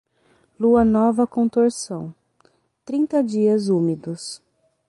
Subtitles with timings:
[0.59, 2.11] Lua nova com torção,
[2.83, 4.41] trinta dias úmidos.